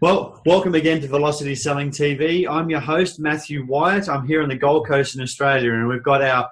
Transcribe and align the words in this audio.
Well, 0.00 0.40
welcome 0.46 0.76
again 0.76 1.00
to 1.00 1.08
Velocity 1.08 1.56
Selling 1.56 1.90
TV. 1.90 2.46
I'm 2.48 2.70
your 2.70 2.78
host, 2.78 3.18
Matthew 3.18 3.66
Wyatt. 3.66 4.08
I'm 4.08 4.24
here 4.24 4.44
on 4.44 4.48
the 4.48 4.54
Gold 4.54 4.86
Coast 4.86 5.16
in 5.16 5.22
Australia, 5.22 5.72
and 5.72 5.88
we've 5.88 6.04
got 6.04 6.22
our 6.22 6.48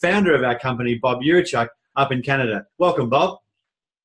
founder 0.00 0.32
of 0.32 0.44
our 0.44 0.56
company, 0.56 0.94
Bob 0.94 1.18
Urichuck, 1.20 1.70
up 1.96 2.12
in 2.12 2.22
Canada. 2.22 2.64
Welcome, 2.78 3.08
Bob. 3.08 3.40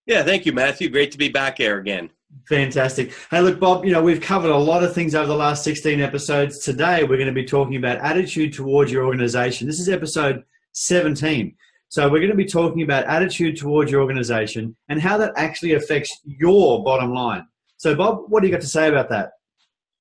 Yeah, 0.07 0.23
thank 0.23 0.47
you, 0.47 0.53
Matthew. 0.53 0.89
Great 0.89 1.11
to 1.11 1.19
be 1.19 1.29
back 1.29 1.59
here 1.59 1.77
again. 1.77 2.09
Fantastic. 2.47 3.13
Hey, 3.29 3.41
look, 3.41 3.59
Bob, 3.59 3.85
you 3.85 3.91
know, 3.91 4.01
we've 4.01 4.21
covered 4.21 4.49
a 4.49 4.57
lot 4.57 4.83
of 4.83 4.91
things 4.91 5.13
over 5.13 5.27
the 5.27 5.35
last 5.35 5.63
16 5.63 6.01
episodes. 6.01 6.57
Today, 6.57 7.03
we're 7.03 7.17
going 7.17 7.27
to 7.27 7.31
be 7.31 7.45
talking 7.45 7.75
about 7.75 7.99
attitude 7.99 8.53
towards 8.53 8.91
your 8.91 9.05
organization. 9.05 9.67
This 9.67 9.79
is 9.79 9.87
episode 9.87 10.43
17. 10.71 11.55
So, 11.89 12.09
we're 12.09 12.21
going 12.21 12.31
to 12.31 12.35
be 12.35 12.43
talking 12.45 12.81
about 12.81 13.05
attitude 13.05 13.55
towards 13.55 13.91
your 13.91 14.01
organization 14.01 14.75
and 14.87 14.99
how 14.99 15.15
that 15.19 15.33
actually 15.35 15.73
affects 15.73 16.21
your 16.25 16.83
bottom 16.83 17.13
line. 17.13 17.45
So, 17.79 17.95
Bob, 17.95 18.25
what 18.27 18.41
do 18.41 18.47
you 18.47 18.53
got 18.53 18.61
to 18.61 18.67
say 18.67 18.89
about 18.89 19.09
that? 19.09 19.31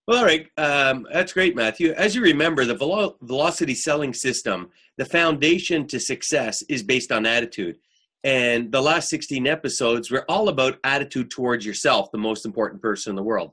Well, 0.09 0.19
all 0.19 0.25
right. 0.25 0.49
Um, 0.57 1.07
that's 1.13 1.33
great, 1.33 1.55
Matthew. 1.55 1.93
As 1.93 2.13
you 2.13 2.23
remember, 2.23 2.65
the 2.65 2.75
velo- 2.75 3.17
velocity 3.23 3.75
selling 3.75 4.13
system, 4.13 4.71
the 4.97 5.05
foundation 5.05 5.87
to 5.87 6.01
success 6.01 6.63
is 6.69 6.83
based 6.83 7.13
on 7.13 7.25
attitude. 7.25 7.77
And 8.25 8.73
the 8.73 8.83
last 8.83 9.09
16 9.11 9.47
episodes 9.47 10.11
were 10.11 10.25
all 10.29 10.49
about 10.49 10.81
attitude 10.83 11.31
towards 11.31 11.65
yourself, 11.65 12.11
the 12.11 12.19
most 12.19 12.45
important 12.45 12.83
person 12.83 13.11
in 13.11 13.17
the 13.17 13.23
world. 13.23 13.53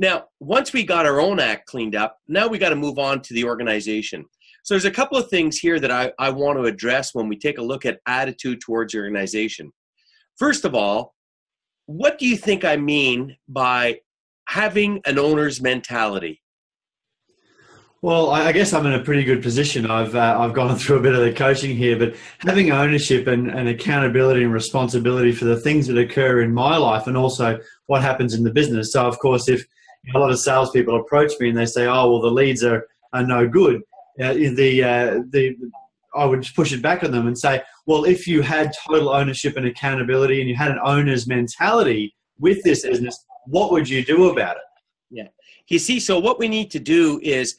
Now, 0.00 0.24
once 0.40 0.72
we 0.72 0.82
got 0.82 1.06
our 1.06 1.20
own 1.20 1.38
act 1.38 1.66
cleaned 1.66 1.94
up, 1.94 2.18
now 2.26 2.48
we 2.48 2.58
got 2.58 2.70
to 2.70 2.76
move 2.76 2.98
on 2.98 3.22
to 3.22 3.34
the 3.34 3.44
organization. 3.44 4.24
So 4.64 4.74
there's 4.74 4.84
a 4.84 4.90
couple 4.90 5.16
of 5.16 5.28
things 5.28 5.58
here 5.58 5.78
that 5.78 5.92
I, 5.92 6.12
I 6.18 6.30
want 6.30 6.58
to 6.58 6.64
address 6.64 7.14
when 7.14 7.28
we 7.28 7.38
take 7.38 7.58
a 7.58 7.62
look 7.62 7.86
at 7.86 8.00
attitude 8.06 8.60
towards 8.60 8.92
your 8.92 9.04
organization. 9.04 9.70
First 10.38 10.64
of 10.64 10.74
all, 10.74 11.14
what 11.90 12.20
do 12.20 12.26
you 12.26 12.36
think 12.36 12.64
I 12.64 12.76
mean 12.76 13.36
by 13.48 14.00
having 14.46 15.00
an 15.06 15.18
owner's 15.18 15.60
mentality? 15.60 16.40
Well, 18.00 18.30
I 18.30 18.52
guess 18.52 18.72
I'm 18.72 18.86
in 18.86 18.92
a 18.92 19.02
pretty 19.02 19.24
good 19.24 19.42
position. 19.42 19.90
I've 19.90 20.14
uh, 20.14 20.36
I've 20.38 20.54
gone 20.54 20.76
through 20.78 20.98
a 20.98 21.02
bit 21.02 21.14
of 21.14 21.20
the 21.20 21.32
coaching 21.32 21.76
here, 21.76 21.98
but 21.98 22.14
having 22.38 22.70
ownership 22.70 23.26
and, 23.26 23.50
and 23.50 23.68
accountability 23.68 24.44
and 24.44 24.52
responsibility 24.52 25.32
for 25.32 25.46
the 25.46 25.60
things 25.60 25.88
that 25.88 25.98
occur 25.98 26.42
in 26.42 26.54
my 26.54 26.76
life 26.76 27.08
and 27.08 27.16
also 27.16 27.58
what 27.86 28.02
happens 28.02 28.34
in 28.34 28.44
the 28.44 28.52
business. 28.52 28.92
So, 28.92 29.04
of 29.04 29.18
course, 29.18 29.48
if 29.48 29.66
a 30.14 30.18
lot 30.18 30.30
of 30.30 30.38
salespeople 30.38 30.98
approach 30.98 31.32
me 31.40 31.48
and 31.48 31.58
they 31.58 31.66
say, 31.66 31.86
"Oh, 31.86 32.12
well, 32.12 32.20
the 32.22 32.30
leads 32.30 32.62
are, 32.62 32.86
are 33.12 33.26
no 33.26 33.48
good," 33.48 33.82
uh, 34.22 34.34
the 34.34 34.84
uh, 34.84 35.20
the 35.30 35.56
I 36.14 36.24
would 36.24 36.48
push 36.54 36.72
it 36.72 36.82
back 36.82 37.04
on 37.04 37.10
them 37.10 37.26
and 37.26 37.38
say, 37.38 37.62
well, 37.86 38.04
if 38.04 38.26
you 38.26 38.42
had 38.42 38.72
total 38.86 39.10
ownership 39.10 39.56
and 39.56 39.66
accountability 39.66 40.40
and 40.40 40.48
you 40.48 40.56
had 40.56 40.70
an 40.70 40.80
owner's 40.84 41.26
mentality 41.26 42.14
with 42.38 42.62
this 42.62 42.82
business, 42.82 43.24
what 43.46 43.70
would 43.72 43.88
you 43.88 44.04
do 44.04 44.30
about 44.30 44.56
it? 44.56 44.62
Yeah. 45.10 45.28
You 45.68 45.78
see, 45.78 46.00
so 46.00 46.18
what 46.18 46.38
we 46.38 46.48
need 46.48 46.70
to 46.72 46.80
do 46.80 47.20
is 47.22 47.58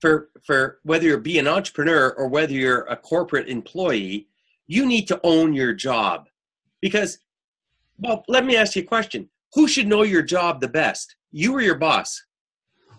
for 0.00 0.30
for 0.44 0.78
whether 0.82 1.06
you're 1.06 1.18
be 1.18 1.38
an 1.38 1.48
entrepreneur 1.48 2.10
or 2.10 2.28
whether 2.28 2.52
you're 2.52 2.82
a 2.82 2.96
corporate 2.96 3.48
employee, 3.48 4.28
you 4.66 4.86
need 4.86 5.08
to 5.08 5.20
own 5.22 5.54
your 5.54 5.72
job. 5.72 6.28
Because 6.80 7.18
well, 7.98 8.24
let 8.28 8.44
me 8.44 8.56
ask 8.56 8.76
you 8.76 8.82
a 8.82 8.86
question. 8.86 9.28
Who 9.54 9.66
should 9.68 9.86
know 9.86 10.02
your 10.02 10.22
job 10.22 10.60
the 10.60 10.68
best? 10.68 11.16
You 11.30 11.54
or 11.54 11.60
your 11.60 11.76
boss? 11.76 12.22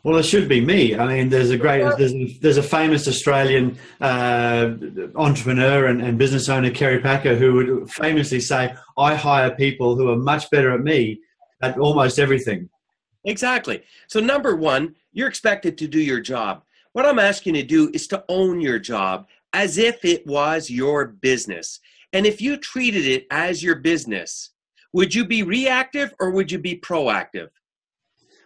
Well, 0.07 0.19
it 0.19 0.23
should 0.23 0.47
be 0.47 0.61
me. 0.61 0.95
I 0.95 1.05
mean, 1.05 1.27
there's 1.27 1.49
a 1.49 1.57
great, 1.57 1.81
there's 1.97 2.13
a, 2.13 2.37
there's 2.39 2.55
a 2.55 2.63
famous 2.63 3.09
Australian 3.09 3.77
uh, 3.99 4.71
entrepreneur 5.17 5.87
and, 5.87 6.01
and, 6.01 6.17
business 6.17 6.47
owner, 6.47 6.71
Kerry 6.71 7.01
Packer, 7.01 7.35
who 7.35 7.55
would 7.55 7.91
famously 7.91 8.39
say, 8.39 8.73
"I 8.97 9.15
hire 9.15 9.53
people 9.53 9.97
who 9.97 10.09
are 10.09 10.15
much 10.15 10.49
better 10.49 10.71
at 10.73 10.79
me 10.79 11.19
at 11.61 11.77
almost 11.77 12.19
everything." 12.19 12.69
Exactly. 13.25 13.83
So, 14.07 14.21
number 14.21 14.55
one, 14.55 14.95
you're 15.11 15.27
expected 15.27 15.77
to 15.79 15.89
do 15.89 15.99
your 15.99 16.21
job. 16.21 16.63
What 16.93 17.05
I'm 17.05 17.19
asking 17.19 17.55
you 17.55 17.63
to 17.63 17.67
do 17.67 17.91
is 17.93 18.07
to 18.07 18.23
own 18.29 18.61
your 18.61 18.79
job 18.79 19.27
as 19.51 19.77
if 19.77 20.05
it 20.05 20.25
was 20.25 20.69
your 20.69 21.07
business. 21.07 21.81
And 22.13 22.25
if 22.25 22.39
you 22.39 22.55
treated 22.55 23.05
it 23.05 23.27
as 23.29 23.61
your 23.61 23.75
business, 23.75 24.51
would 24.93 25.13
you 25.13 25.25
be 25.25 25.43
reactive 25.43 26.13
or 26.17 26.31
would 26.31 26.49
you 26.49 26.59
be 26.59 26.79
proactive? 26.79 27.49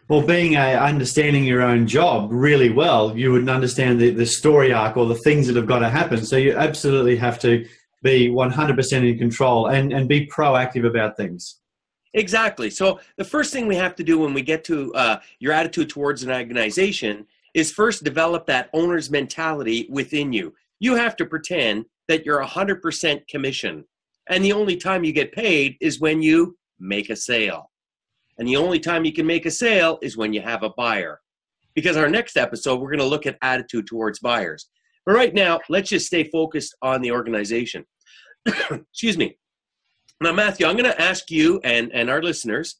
Well, 0.09 0.21
being 0.21 0.55
a 0.55 0.75
understanding 0.75 1.45
your 1.45 1.61
own 1.61 1.87
job 1.87 2.29
really 2.31 2.69
well, 2.69 3.17
you 3.17 3.31
would 3.31 3.47
understand 3.47 3.99
the, 3.99 4.09
the 4.09 4.25
story 4.25 4.73
arc 4.73 4.97
or 4.97 5.05
the 5.05 5.15
things 5.15 5.47
that 5.47 5.55
have 5.55 5.67
got 5.67 5.79
to 5.79 5.89
happen. 5.89 6.25
So 6.25 6.35
you 6.35 6.55
absolutely 6.55 7.15
have 7.17 7.39
to 7.39 7.65
be 8.03 8.27
100% 8.27 9.09
in 9.09 9.17
control 9.17 9.67
and, 9.67 9.93
and 9.93 10.09
be 10.09 10.27
proactive 10.27 10.85
about 10.85 11.15
things. 11.15 11.61
Exactly. 12.13 12.69
So 12.69 12.99
the 13.17 13.23
first 13.23 13.53
thing 13.53 13.67
we 13.67 13.75
have 13.75 13.95
to 13.95 14.03
do 14.03 14.19
when 14.19 14.33
we 14.33 14.41
get 14.41 14.63
to 14.65 14.93
uh, 14.95 15.19
your 15.39 15.53
attitude 15.53 15.89
towards 15.89 16.23
an 16.23 16.31
organization 16.31 17.25
is 17.53 17.71
first 17.71 18.03
develop 18.03 18.45
that 18.47 18.69
owner's 18.73 19.09
mentality 19.09 19.87
within 19.89 20.33
you. 20.33 20.53
You 20.79 20.95
have 20.95 21.15
to 21.17 21.25
pretend 21.25 21.85
that 22.07 22.25
you're 22.25 22.43
100% 22.43 23.27
commission. 23.27 23.85
And 24.27 24.43
the 24.43 24.53
only 24.53 24.75
time 24.75 25.03
you 25.03 25.13
get 25.13 25.31
paid 25.31 25.77
is 25.79 25.99
when 25.99 26.21
you 26.21 26.57
make 26.79 27.09
a 27.09 27.15
sale. 27.15 27.70
And 28.41 28.47
the 28.47 28.57
only 28.57 28.79
time 28.79 29.05
you 29.05 29.13
can 29.13 29.27
make 29.27 29.45
a 29.45 29.51
sale 29.51 29.99
is 30.01 30.17
when 30.17 30.33
you 30.33 30.41
have 30.41 30.63
a 30.63 30.71
buyer. 30.71 31.21
Because 31.75 31.95
our 31.95 32.09
next 32.09 32.37
episode, 32.37 32.81
we're 32.81 32.89
going 32.89 32.97
to 32.97 33.05
look 33.05 33.27
at 33.27 33.37
attitude 33.43 33.85
towards 33.85 34.17
buyers. 34.17 34.67
But 35.05 35.13
right 35.13 35.31
now, 35.31 35.59
let's 35.69 35.91
just 35.91 36.07
stay 36.07 36.23
focused 36.23 36.75
on 36.81 37.03
the 37.03 37.11
organization. 37.11 37.85
Excuse 38.47 39.15
me. 39.15 39.37
Now, 40.21 40.31
Matthew, 40.31 40.65
I'm 40.65 40.75
going 40.75 40.91
to 40.91 40.99
ask 40.99 41.29
you 41.29 41.59
and, 41.63 41.91
and 41.93 42.09
our 42.09 42.23
listeners 42.23 42.77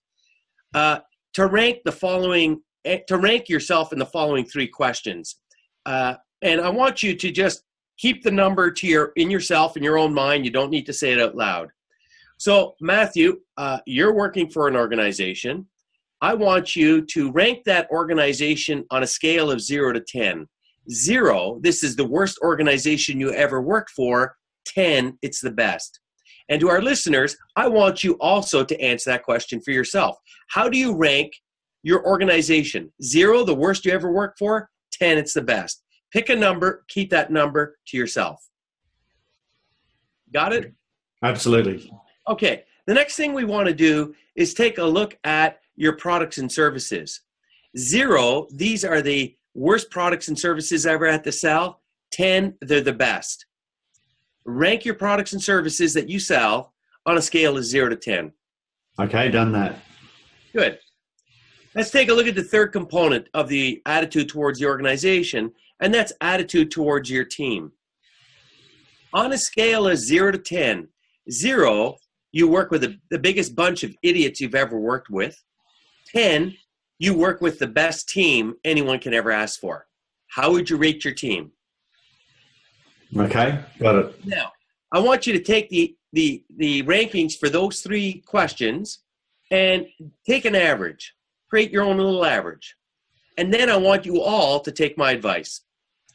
uh, 0.73 1.01
to 1.35 1.45
rank 1.45 1.81
the 1.85 1.91
following, 1.91 2.63
eh, 2.85 3.01
to 3.07 3.19
rank 3.19 3.47
yourself 3.47 3.93
in 3.93 3.99
the 3.99 4.05
following 4.07 4.45
three 4.45 4.67
questions. 4.67 5.35
Uh, 5.85 6.15
and 6.41 6.59
I 6.59 6.69
want 6.69 7.03
you 7.03 7.15
to 7.15 7.29
just 7.29 7.61
keep 7.99 8.23
the 8.23 8.31
number 8.31 8.71
to 8.71 8.87
your 8.87 9.11
in 9.15 9.29
yourself 9.29 9.77
in 9.77 9.83
your 9.83 9.99
own 9.99 10.11
mind. 10.11 10.43
You 10.43 10.49
don't 10.49 10.71
need 10.71 10.87
to 10.87 10.93
say 10.93 11.13
it 11.13 11.19
out 11.21 11.35
loud. 11.35 11.69
So, 12.41 12.73
Matthew, 12.81 13.39
uh, 13.57 13.81
you're 13.85 14.15
working 14.15 14.49
for 14.49 14.67
an 14.67 14.75
organization. 14.75 15.67
I 16.21 16.33
want 16.33 16.75
you 16.75 17.05
to 17.05 17.31
rank 17.31 17.65
that 17.65 17.87
organization 17.91 18.83
on 18.89 19.03
a 19.03 19.07
scale 19.07 19.51
of 19.51 19.61
zero 19.61 19.93
to 19.93 19.99
10. 19.99 20.47
Zero, 20.89 21.59
this 21.61 21.83
is 21.83 21.95
the 21.95 22.07
worst 22.07 22.39
organization 22.41 23.19
you 23.19 23.31
ever 23.31 23.61
worked 23.61 23.91
for. 23.91 24.35
10, 24.65 25.19
it's 25.21 25.39
the 25.39 25.51
best. 25.51 25.99
And 26.49 26.59
to 26.61 26.69
our 26.69 26.81
listeners, 26.81 27.37
I 27.55 27.67
want 27.67 28.03
you 28.03 28.13
also 28.13 28.65
to 28.65 28.81
answer 28.81 29.11
that 29.11 29.21
question 29.21 29.61
for 29.61 29.69
yourself. 29.69 30.17
How 30.49 30.67
do 30.67 30.79
you 30.79 30.95
rank 30.95 31.33
your 31.83 32.03
organization? 32.07 32.91
Zero, 33.03 33.43
the 33.43 33.53
worst 33.53 33.85
you 33.85 33.91
ever 33.91 34.11
worked 34.11 34.39
for. 34.39 34.67
10, 34.93 35.19
it's 35.19 35.35
the 35.35 35.43
best. 35.43 35.83
Pick 36.11 36.29
a 36.29 36.35
number, 36.35 36.85
keep 36.87 37.11
that 37.11 37.31
number 37.31 37.77
to 37.89 37.97
yourself. 37.97 38.43
Got 40.33 40.53
it? 40.53 40.73
Absolutely. 41.21 41.91
Okay, 42.27 42.63
the 42.85 42.93
next 42.93 43.15
thing 43.15 43.33
we 43.33 43.45
want 43.45 43.67
to 43.67 43.73
do 43.73 44.13
is 44.35 44.53
take 44.53 44.77
a 44.77 44.83
look 44.83 45.17
at 45.23 45.59
your 45.75 45.93
products 45.93 46.37
and 46.37 46.51
services. 46.51 47.21
Zero, 47.77 48.47
these 48.53 48.83
are 48.85 49.01
the 49.01 49.35
worst 49.53 49.89
products 49.89 50.27
and 50.27 50.37
services 50.37 50.85
ever 50.85 51.07
at 51.07 51.23
the 51.23 51.31
sell. 51.31 51.81
10, 52.11 52.55
they're 52.61 52.81
the 52.81 52.93
best. 52.93 53.45
Rank 54.45 54.85
your 54.85 54.95
products 54.95 55.33
and 55.33 55.41
services 55.41 55.93
that 55.93 56.09
you 56.09 56.19
sell 56.19 56.73
on 57.05 57.17
a 57.17 57.21
scale 57.21 57.57
of 57.57 57.65
zero 57.65 57.89
to 57.89 57.95
10. 57.95 58.31
Okay, 58.99 59.29
done 59.29 59.51
that. 59.53 59.79
Good. 60.53 60.79
Let's 61.73 61.91
take 61.91 62.09
a 62.09 62.13
look 62.13 62.27
at 62.27 62.35
the 62.35 62.43
third 62.43 62.73
component 62.73 63.29
of 63.33 63.47
the 63.47 63.81
attitude 63.85 64.27
towards 64.27 64.59
the 64.59 64.65
organization, 64.65 65.53
and 65.79 65.93
that's 65.93 66.11
attitude 66.19 66.69
towards 66.69 67.09
your 67.09 67.23
team. 67.23 67.71
On 69.13 69.31
a 69.31 69.37
scale 69.37 69.87
of 69.87 69.97
zero 69.97 70.31
to 70.31 70.37
10, 70.37 70.89
zero 71.29 71.95
you 72.31 72.47
work 72.47 72.71
with 72.71 72.81
the, 72.81 72.97
the 73.09 73.19
biggest 73.19 73.55
bunch 73.55 73.83
of 73.83 73.95
idiots 74.03 74.39
you've 74.39 74.55
ever 74.55 74.79
worked 74.79 75.09
with. 75.09 75.41
10, 76.13 76.55
you 76.99 77.13
work 77.13 77.41
with 77.41 77.59
the 77.59 77.67
best 77.67 78.09
team 78.09 78.55
anyone 78.63 78.99
can 78.99 79.13
ever 79.13 79.31
ask 79.31 79.59
for. 79.59 79.87
How 80.27 80.51
would 80.51 80.69
you 80.69 80.77
rate 80.77 81.03
your 81.03 81.13
team? 81.13 81.51
Okay, 83.15 83.59
got 83.79 83.95
it. 83.95 84.25
Now, 84.25 84.51
I 84.91 84.99
want 84.99 85.27
you 85.27 85.33
to 85.33 85.43
take 85.43 85.69
the, 85.69 85.95
the, 86.13 86.43
the 86.57 86.83
rankings 86.83 87.37
for 87.37 87.49
those 87.49 87.81
three 87.81 88.23
questions 88.25 88.99
and 89.51 89.85
take 90.25 90.45
an 90.45 90.55
average. 90.55 91.13
Create 91.49 91.71
your 91.71 91.83
own 91.83 91.97
little 91.97 92.25
average. 92.25 92.75
And 93.37 93.53
then 93.53 93.69
I 93.69 93.75
want 93.75 94.05
you 94.05 94.21
all 94.21 94.59
to 94.61 94.71
take 94.71 94.97
my 94.97 95.11
advice. 95.11 95.61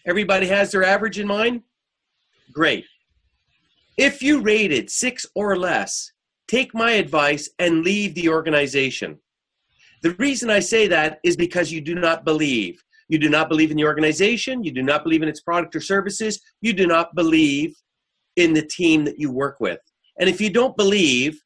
Everybody 0.07 0.47
has 0.47 0.71
their 0.71 0.85
average 0.85 1.19
in 1.19 1.27
mind? 1.27 1.63
Great. 2.53 2.87
If 3.97 4.23
you 4.23 4.41
rated 4.41 4.91
six 4.91 5.25
or 5.35 5.57
less, 5.57 6.13
take 6.49 6.75
my 6.75 6.93
advice 6.93 7.49
and 7.59 7.83
leave 7.83 8.15
the 8.15 8.29
organization. 8.29 9.19
The 10.03 10.13
reason 10.13 10.51
I 10.51 10.61
say 10.61 10.87
that 10.89 11.19
is 11.25 11.37
because 11.37 11.73
you 11.73 11.81
do 11.81 11.95
not 11.95 12.25
believe. 12.25 12.83
You 13.09 13.19
do 13.19 13.31
not 13.31 13.49
believe 13.49 13.71
in 13.71 13.77
the 13.77 13.85
organization. 13.85 14.63
You 14.63 14.73
do 14.73 14.83
not 14.83 15.05
believe 15.05 15.23
in 15.23 15.29
its 15.29 15.41
product 15.41 15.75
or 15.75 15.81
services. 15.81 16.41
You 16.61 16.73
do 16.73 16.87
not 16.87 17.15
believe 17.15 17.75
in 18.37 18.53
the 18.53 18.67
team 18.67 19.05
that 19.05 19.19
you 19.19 19.31
work 19.31 19.61
with. 19.61 19.81
And 20.19 20.29
if 20.29 20.41
you 20.41 20.51
don't 20.51 20.77
believe 20.77 21.41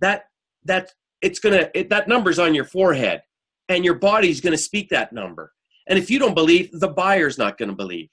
that, 0.00 0.24
that 0.64 0.90
it's 1.20 1.38
gonna 1.38 1.68
it, 1.74 1.88
that 1.90 2.08
number's 2.08 2.38
on 2.38 2.54
your 2.54 2.64
forehead, 2.64 3.22
and 3.68 3.84
your 3.84 3.94
body's 3.94 4.40
to 4.52 4.58
speak 4.58 4.88
that 4.88 5.12
number. 5.12 5.52
And 5.88 5.98
if 5.98 6.10
you 6.10 6.18
don't 6.18 6.34
believe, 6.34 6.70
the 6.72 6.88
buyer's 6.88 7.38
not 7.38 7.58
to 7.70 7.76
believe. 7.76 8.08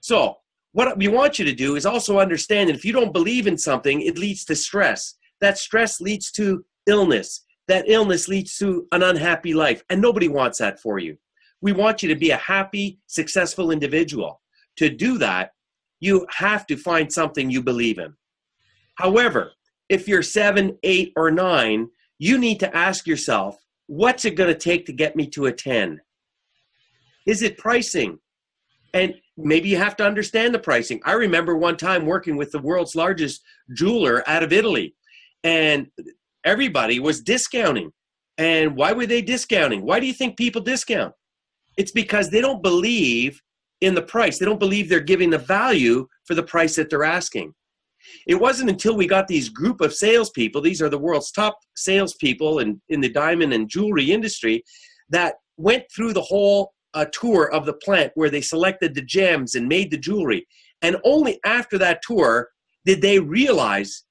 So, 0.00 0.36
what 0.74 0.98
we 0.98 1.06
want 1.06 1.38
you 1.38 1.44
to 1.44 1.52
do 1.52 1.76
is 1.76 1.86
also 1.86 2.18
understand 2.18 2.68
that 2.68 2.74
if 2.74 2.84
you 2.84 2.92
don't 2.92 3.12
believe 3.12 3.46
in 3.46 3.56
something, 3.56 4.02
it 4.02 4.18
leads 4.18 4.44
to 4.46 4.56
stress. 4.56 5.14
That 5.40 5.56
stress 5.56 6.00
leads 6.00 6.32
to 6.32 6.64
illness. 6.86 7.44
That 7.68 7.84
illness 7.86 8.26
leads 8.26 8.58
to 8.58 8.88
an 8.90 9.04
unhappy 9.04 9.54
life. 9.54 9.84
And 9.88 10.02
nobody 10.02 10.26
wants 10.26 10.58
that 10.58 10.80
for 10.80 10.98
you. 10.98 11.16
We 11.60 11.72
want 11.72 12.02
you 12.02 12.08
to 12.08 12.16
be 12.16 12.30
a 12.30 12.36
happy, 12.36 12.98
successful 13.06 13.70
individual. 13.70 14.40
To 14.78 14.90
do 14.90 15.16
that, 15.18 15.52
you 16.00 16.26
have 16.30 16.66
to 16.66 16.76
find 16.76 17.10
something 17.10 17.50
you 17.50 17.62
believe 17.62 17.98
in. 17.98 18.12
However, 18.96 19.52
if 19.88 20.08
you're 20.08 20.22
seven, 20.22 20.76
eight, 20.82 21.12
or 21.14 21.30
nine, 21.30 21.88
you 22.18 22.36
need 22.36 22.58
to 22.60 22.76
ask 22.76 23.06
yourself, 23.06 23.56
what's 23.86 24.24
it 24.24 24.34
going 24.34 24.52
to 24.52 24.58
take 24.58 24.86
to 24.86 24.92
get 24.92 25.14
me 25.14 25.28
to 25.28 25.46
a 25.46 25.52
10? 25.52 26.00
Is 27.28 27.42
it 27.42 27.58
pricing? 27.58 28.18
And 28.92 29.14
maybe 29.36 29.68
you 29.68 29.76
have 29.76 29.96
to 29.96 30.06
understand 30.06 30.54
the 30.54 30.58
pricing. 30.58 31.00
I 31.04 31.12
remember 31.12 31.56
one 31.56 31.76
time 31.76 32.06
working 32.06 32.36
with 32.36 32.52
the 32.52 32.60
world's 32.60 32.94
largest 32.94 33.42
jeweler 33.74 34.28
out 34.28 34.42
of 34.42 34.52
Italy, 34.52 34.94
and 35.42 35.88
everybody 36.44 37.00
was 37.00 37.20
discounting. 37.20 37.90
And 38.38 38.76
why 38.76 38.92
were 38.92 39.06
they 39.06 39.22
discounting? 39.22 39.82
Why 39.82 40.00
do 40.00 40.06
you 40.06 40.12
think 40.12 40.36
people 40.36 40.60
discount? 40.60 41.14
It's 41.76 41.92
because 41.92 42.30
they 42.30 42.40
don't 42.40 42.62
believe 42.62 43.40
in 43.80 43.94
the 43.94 44.02
price. 44.02 44.38
They 44.38 44.44
don't 44.44 44.60
believe 44.60 44.88
they're 44.88 45.00
giving 45.00 45.30
the 45.30 45.38
value 45.38 46.06
for 46.24 46.34
the 46.34 46.42
price 46.42 46.76
that 46.76 46.90
they're 46.90 47.04
asking. 47.04 47.54
It 48.26 48.34
wasn't 48.34 48.70
until 48.70 48.96
we 48.96 49.06
got 49.06 49.28
these 49.28 49.48
group 49.48 49.80
of 49.80 49.94
salespeople, 49.94 50.60
these 50.60 50.82
are 50.82 50.88
the 50.88 50.98
world's 50.98 51.32
top 51.32 51.58
salespeople 51.76 52.58
in, 52.58 52.80
in 52.88 53.00
the 53.00 53.08
diamond 53.08 53.52
and 53.52 53.68
jewelry 53.68 54.12
industry, 54.12 54.62
that 55.08 55.36
went 55.56 55.84
through 55.94 56.12
the 56.12 56.20
whole 56.20 56.73
uh, 56.94 57.04
tour 57.12 57.50
of 57.50 57.66
the 57.66 57.72
plant 57.72 58.12
where 58.14 58.30
they 58.30 58.40
selected 58.40 58.94
the 58.94 59.02
gems 59.02 59.54
and 59.54 59.68
made 59.68 59.90
the 59.90 59.98
jewelry. 59.98 60.46
And 60.82 60.96
only 61.04 61.40
after 61.44 61.78
that 61.78 62.00
tour 62.02 62.48
did 62.84 63.02
they 63.02 63.18
realize 63.18 64.04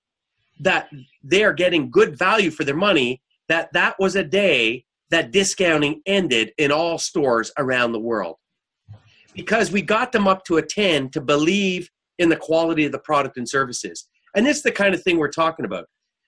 that 0.59 0.89
they 1.23 1.43
are 1.43 1.53
getting 1.53 1.89
good 1.89 2.17
value 2.17 2.51
for 2.51 2.63
their 2.63 2.75
money, 2.75 3.21
that 3.47 3.71
that 3.73 3.95
was 3.99 4.15
a 4.15 4.23
day 4.23 4.85
that 5.09 5.31
discounting 5.31 6.01
ended 6.05 6.51
in 6.57 6.71
all 6.71 6.97
stores 6.97 7.51
around 7.57 7.91
the 7.91 7.99
world. 7.99 8.37
Because 9.35 9.71
we 9.71 9.81
got 9.81 10.11
them 10.11 10.27
up 10.27 10.43
to 10.45 10.57
a 10.57 10.61
10 10.61 11.09
to 11.09 11.21
believe 11.21 11.89
in 12.19 12.29
the 12.29 12.35
quality 12.35 12.85
of 12.85 12.91
the 12.91 12.99
product 12.99 13.37
and 13.37 13.47
services. 13.47 14.07
And 14.35 14.45
this 14.45 14.57
is 14.57 14.63
the 14.63 14.71
kind 14.71 14.93
of 14.93 15.03
thing 15.03 15.17
we're 15.17 15.29
talking 15.29 15.65
about. 15.65 15.85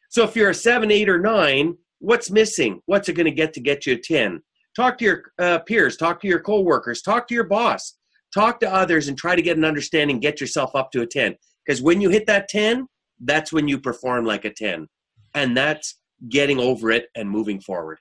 So 0.10 0.24
if 0.24 0.36
you're 0.36 0.52
a 0.52 0.56
seven, 0.56 0.92
eight, 0.92 1.10
or 1.10 1.20
nine, 1.20 1.78
what's 2.00 2.30
missing? 2.30 2.82
What's 2.86 3.10
it 3.10 3.14
going 3.14 3.26
to 3.26 3.32
get 3.32 3.54
to 3.54 3.60
get 3.60 3.86
you 3.86 3.94
a 3.94 3.98
10? 3.98 4.42
Talk 4.76 4.98
to 4.98 5.06
your 5.06 5.24
uh, 5.40 5.60
peers, 5.60 5.96
talk 5.96 6.20
to 6.22 6.28
your 6.28 6.40
coworkers, 6.40 7.02
talk 7.02 7.28
to 7.30 7.34
your 7.34 7.46
boss, 7.46 7.98
talk 8.34 8.60
to 8.60 8.74
others, 8.74 9.08
and 9.08 9.18
try 9.18 9.36
to 9.36 9.42
get 9.42 9.58
an 9.58 9.64
understanding, 9.64 10.20
get 10.20 10.42
yourself 10.42 10.76
up 10.76 10.92
to 10.92 11.02
a 11.02 11.08
10. 11.08 11.36
Because 11.66 11.82
when 11.82 12.02
you 12.02 12.10
hit 12.10 12.28
that 12.28 12.50
10, 12.50 12.88
that's 13.22 13.54
when 13.54 13.68
you 13.68 13.80
perform 13.80 14.26
like 14.26 14.44
a 14.44 14.54
10. 14.54 14.88
And 15.34 15.56
that's 15.56 15.98
getting 16.30 16.60
over 16.60 16.92
it 16.92 17.08
and 17.16 17.30
moving 17.30 17.62
forward. 17.62 18.00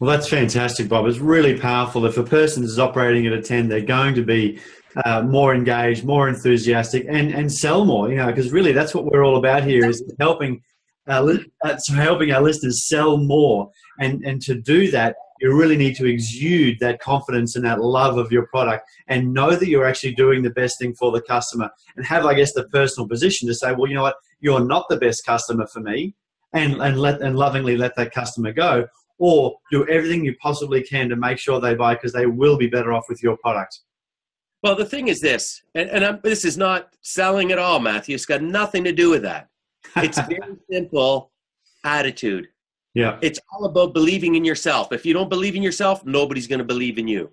Well, 0.00 0.10
that's 0.10 0.28
fantastic, 0.28 0.88
Bob. 0.88 1.06
It's 1.06 1.18
really 1.18 1.58
powerful. 1.58 2.06
If 2.06 2.18
a 2.18 2.22
person 2.22 2.62
is 2.62 2.78
operating 2.78 3.26
at 3.26 3.32
a 3.32 3.42
10, 3.42 3.68
they're 3.68 3.80
going 3.80 4.14
to 4.14 4.22
be 4.22 4.60
uh, 5.04 5.22
more 5.22 5.54
engaged, 5.54 6.04
more 6.04 6.28
enthusiastic, 6.28 7.06
and, 7.08 7.32
and 7.32 7.52
sell 7.52 7.84
more, 7.84 8.08
you 8.08 8.16
know, 8.16 8.26
because 8.26 8.52
really 8.52 8.72
that's 8.72 8.94
what 8.94 9.04
we're 9.04 9.24
all 9.24 9.36
about 9.36 9.64
here 9.64 9.88
is 9.88 10.02
helping, 10.20 10.62
uh, 11.08 11.38
uh, 11.64 11.76
helping 11.96 12.30
our 12.30 12.40
listeners 12.40 12.86
sell 12.86 13.16
more. 13.16 13.70
And, 13.98 14.24
and 14.24 14.40
to 14.42 14.54
do 14.54 14.88
that, 14.92 15.16
you 15.40 15.56
really 15.56 15.76
need 15.76 15.96
to 15.96 16.06
exude 16.06 16.78
that 16.80 17.00
confidence 17.00 17.56
and 17.56 17.64
that 17.64 17.80
love 17.80 18.18
of 18.18 18.32
your 18.32 18.46
product 18.46 18.88
and 19.06 19.32
know 19.32 19.54
that 19.54 19.68
you're 19.68 19.86
actually 19.86 20.14
doing 20.14 20.42
the 20.42 20.50
best 20.50 20.78
thing 20.78 20.94
for 20.94 21.12
the 21.12 21.22
customer 21.22 21.70
and 21.96 22.04
have, 22.04 22.26
I 22.26 22.34
guess, 22.34 22.52
the 22.52 22.68
personal 22.68 23.08
position 23.08 23.48
to 23.48 23.54
say, 23.54 23.72
well, 23.72 23.88
you 23.88 23.94
know 23.94 24.02
what, 24.02 24.16
you're 24.40 24.64
not 24.64 24.86
the 24.88 24.96
best 24.96 25.24
customer 25.24 25.66
for 25.66 25.80
me 25.80 26.14
and, 26.52 26.80
and 26.80 26.98
let 27.00 27.20
and 27.20 27.36
lovingly 27.36 27.76
let 27.76 27.94
that 27.96 28.12
customer 28.12 28.52
go 28.52 28.86
or 29.18 29.56
do 29.70 29.86
everything 29.88 30.24
you 30.24 30.34
possibly 30.40 30.82
can 30.82 31.08
to 31.08 31.16
make 31.16 31.38
sure 31.38 31.60
they 31.60 31.74
buy 31.74 31.94
because 31.94 32.12
they 32.12 32.26
will 32.26 32.56
be 32.56 32.68
better 32.68 32.92
off 32.92 33.04
with 33.08 33.22
your 33.22 33.36
product. 33.38 33.80
Well, 34.62 34.74
the 34.74 34.84
thing 34.84 35.08
is 35.08 35.20
this, 35.20 35.62
and, 35.74 35.88
and 35.90 36.20
this 36.22 36.44
is 36.44 36.56
not 36.56 36.88
selling 37.00 37.52
at 37.52 37.58
all, 37.58 37.78
Matthew. 37.78 38.14
It's 38.14 38.26
got 38.26 38.42
nothing 38.42 38.84
to 38.84 38.92
do 38.92 39.10
with 39.10 39.22
that. 39.22 39.48
It's 39.96 40.18
very 40.28 40.56
simple 40.70 41.30
attitude. 41.84 42.48
Yeah. 42.98 43.16
It's 43.22 43.38
all 43.52 43.66
about 43.66 43.94
believing 43.94 44.34
in 44.34 44.44
yourself. 44.44 44.92
If 44.92 45.06
you 45.06 45.14
don't 45.14 45.28
believe 45.28 45.54
in 45.54 45.62
yourself, 45.62 46.04
nobody's 46.04 46.48
going 46.48 46.58
to 46.58 46.64
believe 46.64 46.98
in 46.98 47.06
you. 47.06 47.30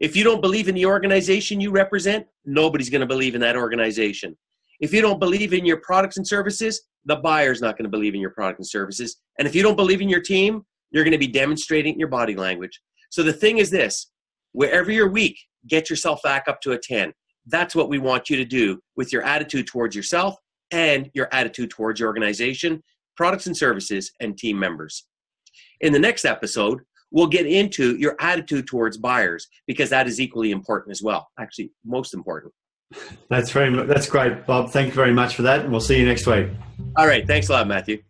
If 0.00 0.14
you 0.14 0.22
don't 0.22 0.42
believe 0.42 0.68
in 0.68 0.74
the 0.74 0.84
organization 0.84 1.62
you 1.62 1.70
represent, 1.70 2.26
nobody's 2.44 2.90
going 2.90 3.00
to 3.00 3.06
believe 3.06 3.34
in 3.34 3.40
that 3.40 3.56
organization. 3.56 4.36
If 4.80 4.92
you 4.92 5.00
don't 5.00 5.18
believe 5.18 5.54
in 5.54 5.64
your 5.64 5.78
products 5.78 6.18
and 6.18 6.28
services, 6.28 6.82
the 7.06 7.16
buyer's 7.16 7.62
not 7.62 7.78
going 7.78 7.84
to 7.84 7.90
believe 7.90 8.14
in 8.14 8.20
your 8.20 8.32
product 8.32 8.58
and 8.58 8.68
services. 8.68 9.16
And 9.38 9.48
if 9.48 9.54
you 9.54 9.62
don't 9.62 9.76
believe 9.76 10.02
in 10.02 10.10
your 10.10 10.20
team, 10.20 10.66
you're 10.90 11.04
going 11.04 11.12
to 11.12 11.18
be 11.18 11.26
demonstrating 11.26 11.98
your 11.98 12.08
body 12.08 12.36
language. 12.36 12.78
So 13.08 13.22
the 13.22 13.32
thing 13.32 13.58
is 13.58 13.70
this 13.70 14.10
wherever 14.52 14.92
you're 14.92 15.08
weak, 15.08 15.38
get 15.68 15.88
yourself 15.88 16.20
back 16.22 16.48
up 16.48 16.60
to 16.60 16.72
a 16.72 16.78
10. 16.78 17.14
That's 17.46 17.74
what 17.74 17.88
we 17.88 17.98
want 17.98 18.28
you 18.28 18.36
to 18.36 18.44
do 18.44 18.78
with 18.94 19.10
your 19.10 19.22
attitude 19.22 19.68
towards 19.68 19.96
yourself 19.96 20.36
and 20.70 21.10
your 21.14 21.30
attitude 21.32 21.70
towards 21.70 21.98
your 21.98 22.08
organization, 22.08 22.82
products 23.18 23.48
and 23.48 23.56
services, 23.56 24.12
and 24.20 24.38
team 24.38 24.58
members. 24.58 25.04
In 25.80 25.92
the 25.92 25.98
next 25.98 26.24
episode, 26.24 26.80
we'll 27.10 27.26
get 27.26 27.46
into 27.46 27.96
your 27.96 28.14
attitude 28.20 28.68
towards 28.68 28.96
buyers 28.96 29.48
because 29.66 29.90
that 29.90 30.06
is 30.06 30.20
equally 30.20 30.52
important 30.52 30.92
as 30.92 31.02
well. 31.02 31.28
Actually, 31.38 31.72
most 31.84 32.14
important. 32.14 32.54
That's 33.28 33.50
very 33.50 33.74
that's 33.86 34.08
great, 34.08 34.46
Bob. 34.46 34.70
Thank 34.70 34.88
you 34.88 34.94
very 34.94 35.12
much 35.12 35.34
for 35.34 35.42
that, 35.42 35.60
and 35.60 35.70
we'll 35.70 35.80
see 35.80 35.98
you 35.98 36.06
next 36.06 36.26
week. 36.26 36.48
All 36.96 37.06
right. 37.06 37.26
Thanks 37.26 37.48
a 37.50 37.52
lot, 37.52 37.66
Matthew. 37.66 38.02